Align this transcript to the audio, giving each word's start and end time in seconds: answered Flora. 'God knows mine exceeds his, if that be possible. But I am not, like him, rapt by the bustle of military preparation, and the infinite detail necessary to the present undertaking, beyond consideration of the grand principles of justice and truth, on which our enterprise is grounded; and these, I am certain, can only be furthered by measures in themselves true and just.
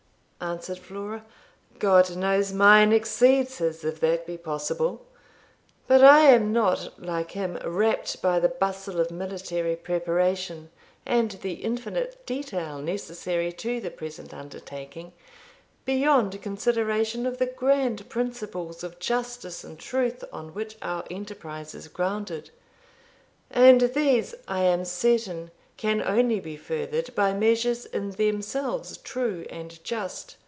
answered 0.43 0.79
Flora. 0.79 1.23
'God 1.77 2.15
knows 2.17 2.51
mine 2.51 2.91
exceeds 2.91 3.59
his, 3.59 3.83
if 3.85 3.99
that 3.99 4.25
be 4.25 4.37
possible. 4.37 5.05
But 5.85 6.03
I 6.03 6.21
am 6.29 6.51
not, 6.51 6.99
like 6.99 7.31
him, 7.33 7.59
rapt 7.63 8.23
by 8.23 8.39
the 8.39 8.49
bustle 8.49 8.99
of 8.99 9.11
military 9.11 9.75
preparation, 9.75 10.71
and 11.05 11.29
the 11.29 11.63
infinite 11.63 12.25
detail 12.25 12.79
necessary 12.79 13.51
to 13.51 13.79
the 13.79 13.91
present 13.91 14.33
undertaking, 14.33 15.13
beyond 15.85 16.41
consideration 16.41 17.27
of 17.27 17.37
the 17.37 17.45
grand 17.45 18.09
principles 18.09 18.83
of 18.83 18.97
justice 18.97 19.63
and 19.63 19.77
truth, 19.77 20.23
on 20.33 20.55
which 20.55 20.75
our 20.81 21.05
enterprise 21.11 21.75
is 21.75 21.87
grounded; 21.87 22.49
and 23.51 23.81
these, 23.93 24.33
I 24.47 24.61
am 24.63 24.85
certain, 24.85 25.51
can 25.77 25.99
only 26.03 26.39
be 26.39 26.55
furthered 26.55 27.09
by 27.15 27.33
measures 27.33 27.87
in 27.87 28.11
themselves 28.11 28.97
true 28.97 29.43
and 29.49 29.83
just. 29.83 30.35